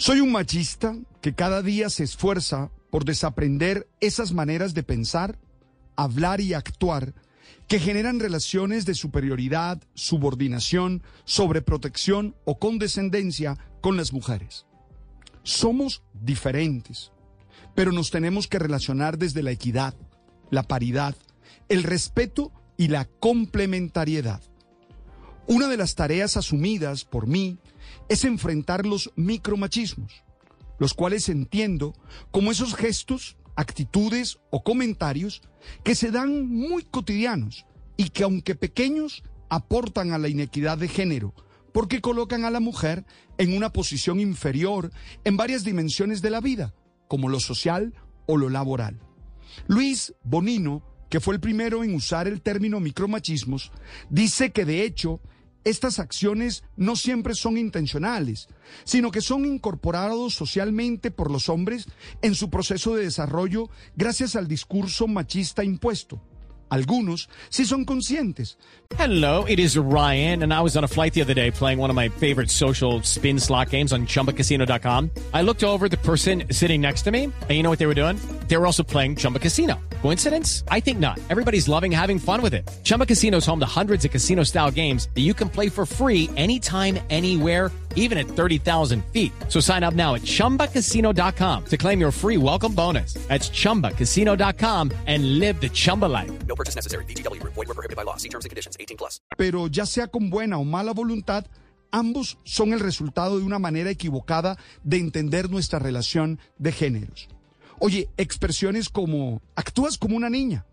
[0.00, 5.38] Soy un machista que cada día se esfuerza por desaprender esas maneras de pensar,
[5.94, 7.12] hablar y actuar
[7.68, 14.64] que generan relaciones de superioridad, subordinación, sobreprotección o condescendencia con las mujeres.
[15.42, 17.12] Somos diferentes,
[17.74, 19.94] pero nos tenemos que relacionar desde la equidad,
[20.50, 21.14] la paridad,
[21.68, 24.40] el respeto y la complementariedad.
[25.50, 27.58] Una de las tareas asumidas por mí
[28.08, 30.22] es enfrentar los micromachismos,
[30.78, 31.92] los cuales entiendo
[32.30, 35.42] como esos gestos, actitudes o comentarios
[35.82, 41.34] que se dan muy cotidianos y que aunque pequeños aportan a la inequidad de género,
[41.72, 43.04] porque colocan a la mujer
[43.36, 44.92] en una posición inferior
[45.24, 46.76] en varias dimensiones de la vida,
[47.08, 47.92] como lo social
[48.26, 49.00] o lo laboral.
[49.66, 53.72] Luis Bonino, que fue el primero en usar el término micromachismos,
[54.10, 55.20] dice que de hecho
[55.64, 58.48] estas acciones no siempre son intencionales,
[58.84, 61.86] sino que son incorporados socialmente por los hombres
[62.22, 66.20] en su proceso de desarrollo gracias al discurso machista impuesto.
[66.70, 68.56] Algunos sí son conscientes.
[68.96, 71.90] Hello, it is Ryan, and I was on a flight the other day playing one
[71.90, 75.10] of my favorite social spin slot games on chumbacasino.com.
[75.34, 77.94] I looked over the person sitting next to me, and you know what they were
[77.94, 78.18] doing?
[78.50, 79.80] They were also playing Chumba Casino.
[80.02, 80.64] Coincidence?
[80.68, 81.20] I think not.
[81.30, 82.68] Everybody's loving having fun with it.
[82.82, 85.86] Chumba Casino is home to hundreds of casino style games that you can play for
[85.86, 89.32] free anytime, anywhere, even at 30,000 feet.
[89.48, 93.14] So sign up now at chumbacasino.com to claim your free welcome bonus.
[93.28, 96.32] That's chumbacasino.com and live the Chumba life.
[96.48, 97.04] No purchase necessary.
[97.04, 97.54] VGW Group.
[97.54, 98.16] Void were prohibited by law.
[98.16, 98.76] See terms and conditions.
[98.80, 99.20] 18 plus.
[99.36, 101.46] Pero ya sea con buena o mala voluntad,
[101.92, 107.28] ambos son el resultado de una manera equivocada de entender nuestra relación de géneros.
[107.82, 110.66] Oye, expresiones como actúas como una niña.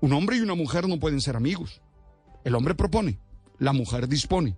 [0.00, 1.80] Un hombre y una mujer no pueden ser amigos.
[2.44, 3.18] El hombre propone,
[3.58, 4.54] la mujer dispone.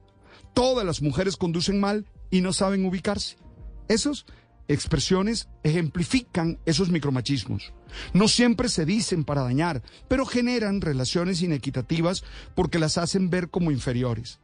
[0.54, 3.36] Todas las mujeres conducen mal y no saben ubicarse.
[3.86, 4.26] Esas
[4.66, 7.72] expresiones ejemplifican esos micromachismos.
[8.12, 12.24] No siempre se dicen para dañar, pero generan relaciones inequitativas
[12.56, 14.40] porque las hacen ver como inferiores.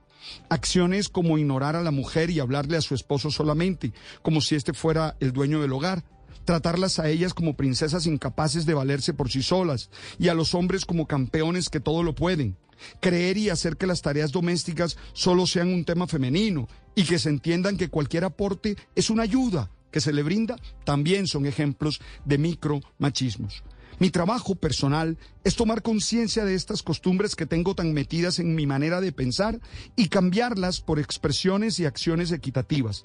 [0.48, 4.72] Acciones como ignorar a la mujer y hablarle a su esposo solamente, como si éste
[4.72, 6.04] fuera el dueño del hogar.
[6.44, 10.84] Tratarlas a ellas como princesas incapaces de valerse por sí solas y a los hombres
[10.84, 12.56] como campeones que todo lo pueden.
[13.00, 17.30] Creer y hacer que las tareas domésticas solo sean un tema femenino y que se
[17.30, 22.36] entiendan que cualquier aporte es una ayuda que se le brinda, también son ejemplos de
[22.36, 23.62] micromachismos.
[24.00, 28.66] Mi trabajo personal es tomar conciencia de estas costumbres que tengo tan metidas en mi
[28.66, 29.60] manera de pensar
[29.94, 33.04] y cambiarlas por expresiones y acciones equitativas.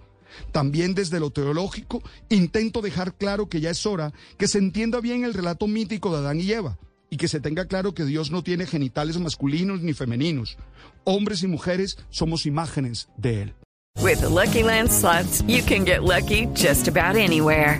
[0.52, 5.24] También desde lo teológico intento dejar claro que ya es hora que se entienda bien
[5.24, 6.78] el relato mítico de Adán y Eva
[7.10, 10.58] y que se tenga claro que Dios no tiene genitales masculinos ni femeninos.
[11.04, 13.54] Hombres y mujeres somos imágenes de Él.
[14.02, 14.90] With the Lucky Land
[15.48, 17.80] you can get lucky just about anywhere.